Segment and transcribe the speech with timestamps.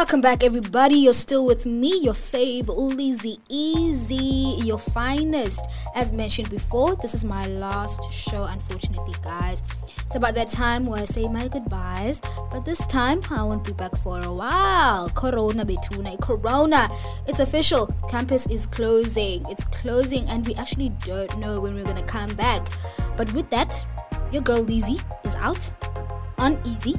[0.00, 0.94] Welcome back, everybody.
[0.94, 5.68] You're still with me, your fave, Ulizi Easy, your finest.
[5.94, 9.62] As mentioned before, this is my last show, unfortunately, guys.
[10.06, 13.74] It's about that time where I say my goodbyes, but this time I won't be
[13.74, 15.10] back for a while.
[15.10, 16.88] Corona betuna, Corona.
[17.28, 17.86] It's official.
[18.08, 19.44] Campus is closing.
[19.50, 22.66] It's closing, and we actually don't know when we're gonna come back.
[23.18, 23.86] But with that,
[24.32, 25.70] your girl Lizzie is out
[26.38, 26.98] on Easy.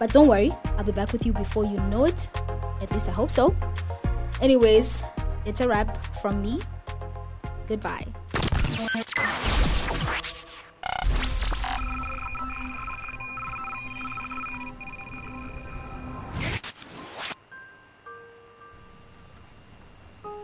[0.00, 2.30] But don't worry, I'll be back with you before you know it.
[2.80, 3.54] At least I hope so.
[4.40, 5.04] Anyways,
[5.44, 6.58] it's a wrap from me.
[7.68, 8.06] Goodbye.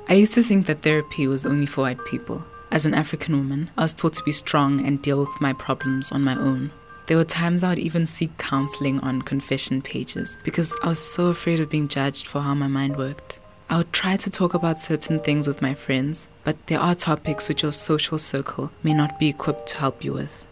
[0.09, 2.45] I used to think that therapy was only for white people.
[2.71, 6.13] As an African woman, I was taught to be strong and deal with my problems
[6.13, 6.73] on my own.
[7.07, 11.29] There were times I would even seek counseling on confession pages because I was so
[11.29, 13.39] afraid of being judged for how my mind worked.
[13.71, 17.49] I would try to talk about certain things with my friends, but there are topics
[17.49, 20.45] which your social circle may not be equipped to help you with.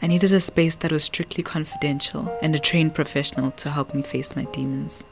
[0.00, 4.02] I needed a space that was strictly confidential and a trained professional to help me
[4.02, 5.04] face my demons.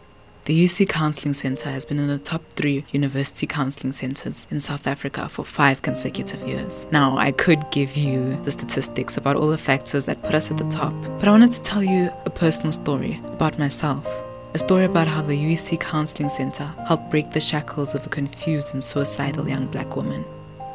[0.46, 4.86] The UC Counseling Center has been in the top three university counseling centers in South
[4.86, 6.86] Africa for five consecutive years.
[6.90, 10.56] Now, I could give you the statistics about all the factors that put us at
[10.56, 14.06] the top, but I wanted to tell you a personal story about myself.
[14.54, 18.72] A story about how the UC Counseling Center helped break the shackles of a confused
[18.72, 20.24] and suicidal young black woman.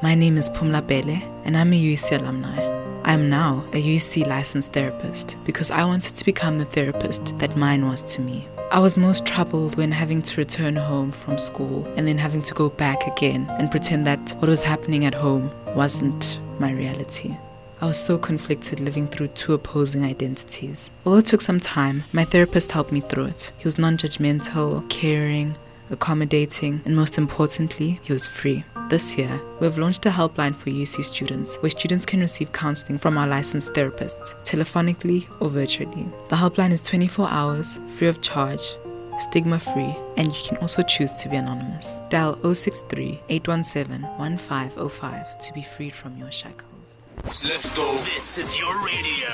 [0.03, 2.55] My name is Pumla Bele, and I'm a UC alumni.
[3.03, 7.57] I am now a UC licensed therapist because I wanted to become the therapist that
[7.57, 8.47] mine was to me.
[8.75, 12.53] I was most troubled when having to return home from school and then having to
[12.53, 17.37] go back again and pretend that what was happening at home wasn't my reality.
[17.79, 20.91] I was so conflicted living through two opposing identities.
[21.05, 23.53] Although it took some time, my therapist helped me through it.
[23.57, 25.55] He was non judgmental, caring,
[25.89, 28.65] accommodating, and most importantly, he was free.
[28.95, 32.97] This year, we have launched a helpline for UC students where students can receive counseling
[32.97, 36.07] from our licensed therapists, telephonically or virtually.
[36.29, 38.77] The helpline is 24 hours, free of charge,
[39.17, 41.99] stigma free, and you can also choose to be anonymous.
[42.09, 47.01] Dial 063 817 1505 to be freed from your shackles.
[47.43, 47.97] Let's go.
[48.13, 49.27] This is your radio,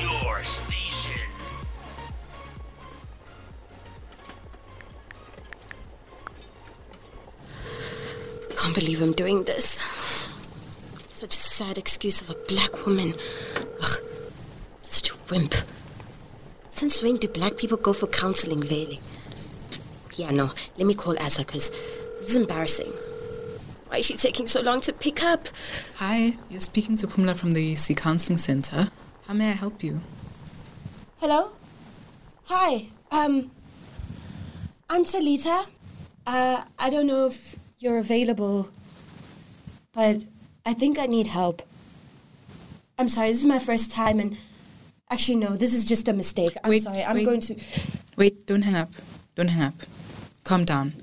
[0.00, 0.75] your station.
[8.56, 9.80] Can't believe I'm doing this.
[11.08, 13.12] Such a sad excuse of a black woman.
[13.82, 13.98] Ugh,
[14.82, 15.54] such a wimp.
[16.70, 18.98] Since when do black people go for counseling, Vele?
[20.14, 21.70] Yeah, no, let me call Asa because
[22.18, 22.92] this is embarrassing.
[23.88, 25.48] Why is she taking so long to pick up?
[25.96, 28.88] Hi, you're speaking to Pumla from the UC Counseling Center.
[29.26, 30.00] How may I help you?
[31.18, 31.52] Hello?
[32.44, 33.50] Hi, um,
[34.88, 35.68] I'm Talita.
[36.26, 38.68] Uh, I don't know if you're available,
[39.92, 40.24] but
[40.64, 41.62] I think I need help.
[42.98, 44.36] I'm sorry, this is my first time, and
[45.10, 46.56] actually, no, this is just a mistake.
[46.64, 47.24] I'm Wait, sorry, I'm wait.
[47.26, 47.56] going to.
[48.16, 48.90] Wait, don't hang up.
[49.34, 49.74] Don't hang up.
[50.44, 50.94] Calm down.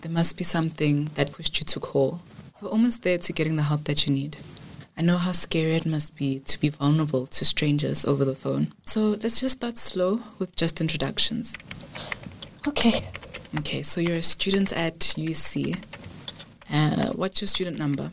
[0.00, 2.20] There must be something that pushed you to call.
[2.60, 4.38] We're almost there to getting the help that you need.
[4.98, 8.72] I know how scary it must be to be vulnerable to strangers over the phone.
[8.86, 11.54] So let's just start slow with just introductions.
[12.66, 13.06] Okay.
[13.58, 15.76] Okay, so you're a student at UC.
[16.72, 18.10] Uh, what's your student number?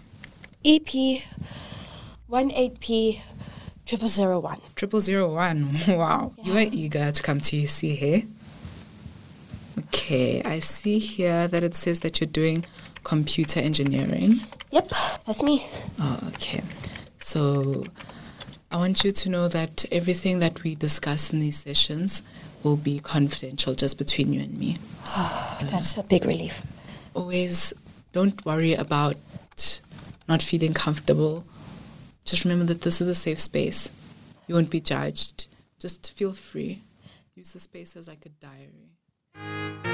[0.65, 1.21] EP
[2.29, 3.21] 18P
[3.85, 4.59] triple zero one.
[4.75, 5.69] Triple zero one.
[5.87, 8.23] Wow, you are eager to come to UC here.
[9.79, 12.65] Okay, I see here that it says that you're doing
[13.03, 14.39] computer engineering.
[14.71, 14.91] Yep,
[15.25, 15.67] that's me.
[15.99, 16.61] Oh, okay.
[17.17, 17.85] So
[18.71, 22.23] I want you to know that everything that we discuss in these sessions
[22.63, 24.77] will be confidential just between you and me.
[25.61, 26.61] That's a big relief.
[27.13, 27.73] Always
[28.13, 29.17] don't worry about
[30.29, 31.43] not feeling comfortable.
[32.23, 33.89] Just remember that this is a safe space.
[34.47, 35.47] You won't be judged.
[35.79, 36.83] Just feel free.
[37.35, 39.92] Use the space as like a diary.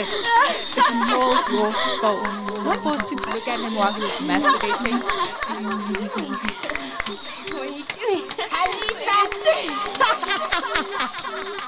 [0.00, 0.78] It's
[1.12, 2.22] all your fault.
[2.22, 5.02] I forced you to look at him while he was masturbating.
[11.50, 11.67] All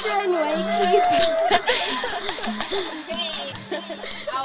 [0.00, 0.54] mostrando é
[0.96, 1.60] equipe.
[4.32, 4.40] Oh,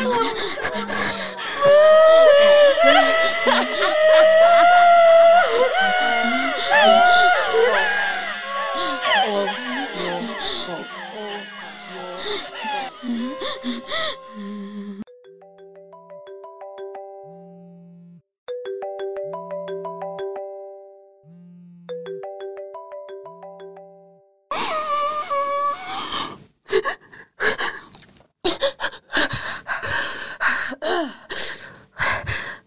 [0.00, 0.40] your.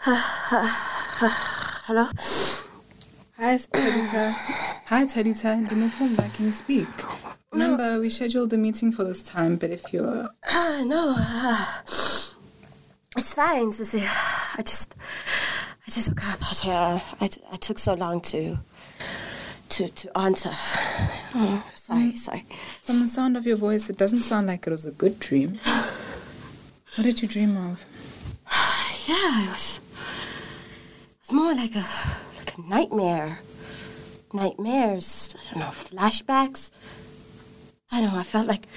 [0.06, 2.04] Hello?
[3.38, 4.34] Hi, Tedita.
[4.88, 5.66] Hi, Tedita.
[5.66, 6.90] Dimupumba, can you speak?
[7.54, 10.28] Remember, we scheduled the meeting for this time, but if you're.
[10.84, 11.14] No.
[11.18, 11.84] ah.
[13.16, 13.70] it's fine.
[13.70, 14.96] I just,
[15.88, 16.66] I just woke up.
[16.66, 18.58] I, uh, I, I took so long to,
[19.70, 20.52] to, to answer.
[21.34, 22.46] Oh, sorry, sorry.
[22.82, 25.60] From the sound of your voice, it doesn't sound like it was a good dream.
[26.96, 27.86] What did you dream of?
[29.06, 29.80] Yeah, it was
[31.34, 31.86] more like a,
[32.38, 33.40] like a nightmare.
[34.34, 35.36] Nightmares.
[35.36, 36.72] I don't know, flashbacks.
[37.92, 38.20] I don't know.
[38.20, 38.68] I felt like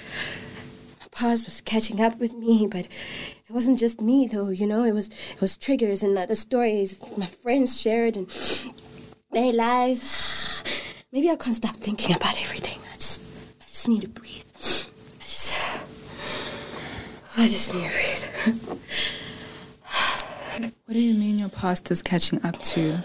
[1.01, 4.51] my past was catching up with me, but it wasn't just me, though.
[4.51, 8.29] You know, it was it was triggers and the stories my friends shared and
[9.31, 10.03] their lives.
[11.13, 12.79] Maybe I can't stop thinking about everything.
[12.93, 13.23] I just
[13.61, 14.45] I just need to breathe.
[15.21, 15.53] I just
[17.37, 18.81] I just need to breathe.
[20.87, 22.81] What do you mean your past is catching up to?
[22.81, 22.99] you?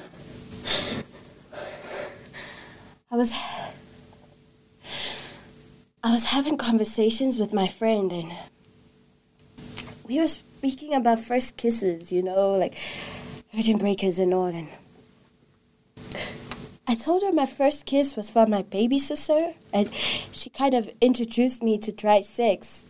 [3.09, 3.33] I was
[6.03, 8.31] I was having conversations with my friend and
[10.07, 12.77] we were speaking about first kisses, you know, like
[13.51, 14.67] virgin breakers and all and
[16.87, 19.91] I told her my first kiss was from my baby sister and
[20.31, 22.85] she kind of introduced me to dry sex.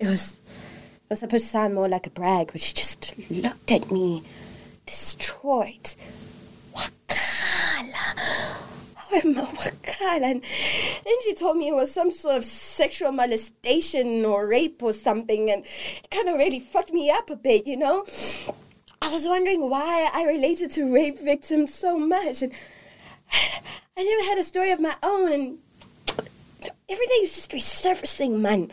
[0.00, 0.40] It was
[1.08, 2.85] it was supposed to sound more like a brag, but she just
[3.30, 4.22] looked at me
[4.86, 5.94] destroyed.
[6.74, 8.62] Wakala.
[9.12, 10.22] I'm a wakala.
[10.22, 14.92] And then she told me it was some sort of sexual molestation or rape or
[14.92, 18.04] something, and it kind of really fucked me up a bit, you know?
[19.02, 22.52] I was wondering why I related to rape victims so much, and
[23.96, 25.58] I never had a story of my own, and
[26.88, 28.70] everything's just resurfacing, man.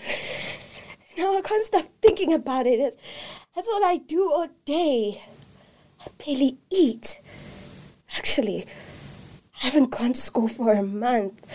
[1.18, 2.80] Now I can't stop thinking about it.
[2.80, 2.98] It's-
[3.56, 5.22] That's all I do all day.
[6.02, 7.22] I barely eat.
[8.18, 8.66] Actually,
[9.62, 11.46] I haven't gone to school for a month.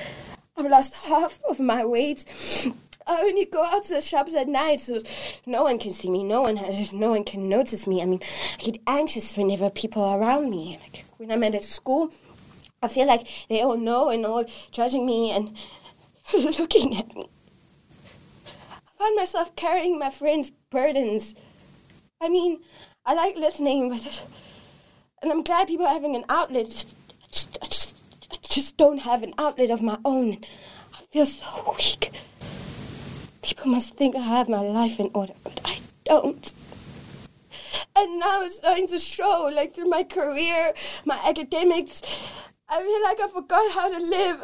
[0.56, 2.24] I've lost half of my weight.
[3.04, 5.00] I only go out to the shops at night, so
[5.44, 6.22] no one can see me.
[6.22, 8.00] No one has, no one can notice me.
[8.00, 8.20] I mean,
[8.60, 10.78] I get anxious whenever people are around me.
[10.80, 12.12] Like when I'm at school,
[12.80, 15.56] I feel like they all know and all judging me and
[16.32, 17.28] looking at me.
[18.46, 21.34] I find myself carrying my friends' burdens.
[22.20, 22.60] I mean,
[23.06, 24.24] I like listening, but
[25.22, 26.66] and I'm glad people are having an outlet.
[26.66, 27.96] I just, I just,
[28.32, 30.38] I just don't have an outlet of my own.
[30.94, 32.10] I feel so weak.
[33.42, 36.54] People must think I have my life in order, but I don't.
[37.96, 42.02] And now it's starting to show, like through my career, my academics.
[42.68, 44.40] I feel like I forgot how to live,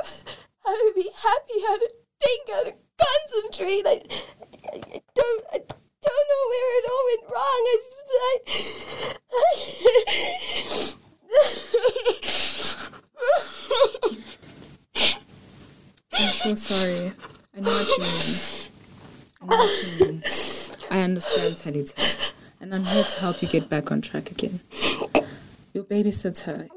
[0.64, 1.90] how to be happy, how to
[2.22, 3.86] think, how to concentrate.
[3.86, 4.02] I,
[4.72, 5.60] I, don't, I
[6.06, 7.62] don't know where it all went wrong.
[7.66, 7.76] I,
[9.32, 9.44] I,
[16.12, 17.12] I'm so sorry.
[17.56, 18.36] I know what you mean.
[19.40, 20.22] I know what you mean.
[20.90, 22.32] I understand, Talita.
[22.60, 24.60] And I'm here to help you get back on track again.
[25.72, 26.68] Your babysitter,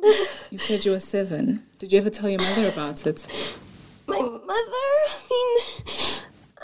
[0.50, 1.63] you said you were seven.
[1.79, 3.27] Did you ever tell your mother about it?
[4.07, 4.88] my mother.
[5.10, 5.60] I mean,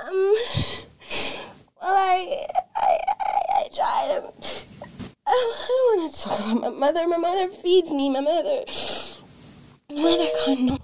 [0.02, 0.36] um,
[1.82, 4.18] well, I, I, I, I tried.
[4.18, 4.32] Um,
[5.26, 7.08] I don't, I don't want to talk about my mother.
[7.08, 8.10] My mother feeds me.
[8.10, 8.66] My mother.
[9.90, 10.78] Mother can't know.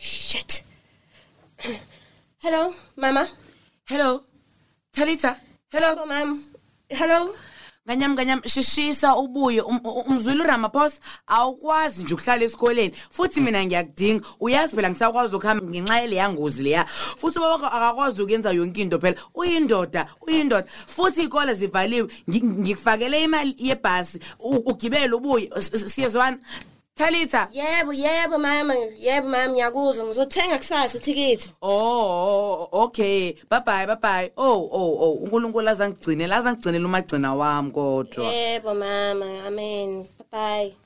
[0.00, 0.62] Shit.
[2.42, 3.26] Hello, Mama.
[3.86, 4.20] hello.
[4.92, 5.36] Talitha?
[5.72, 5.88] Hello.
[5.96, 6.44] Hello, Mom.
[6.90, 7.34] Hello.
[7.88, 8.40] nganyam nganyam.
[8.46, 9.60] Shishisa ubuye.
[9.60, 12.94] Um- um- umzwile uramaphosa awukwazi nje ukuhlala esikoleni.
[13.10, 14.24] Futhi mina ngiyakudinga.
[14.40, 16.84] Uyazi phela ngisakwazi ukuhamba ngenxa yele yangozi leya.
[17.16, 19.16] Futhi ubaba akakwazi ukuyenza yonke into phela.
[19.34, 20.66] Uyindoda uyindoda.
[20.86, 22.08] Futhi iy'kole zivaliwe.
[22.28, 24.20] Ngi- ngikufakele imali yebhasi.
[24.38, 25.50] U- ugibele ubuye.
[25.56, 26.38] S- s- siyezwana?
[26.94, 28.74] Talitha Yebo, yebo, Mama.
[28.98, 30.06] Yebo, Mama, ngiyakuzwa.
[30.06, 31.50] Ngizothenga kusasa ithikithi.
[31.62, 33.34] Oh, okay.
[33.50, 34.30] Bye bye, bye bye.
[34.36, 35.12] Oh, oh, oh.
[35.22, 38.24] uNkulunkulu azangigcinela, azangigcinela umagcina wami kodwa.
[38.32, 39.26] Yebo, Mama.
[39.46, 40.08] Amen.
[40.18, 40.83] Bye bye.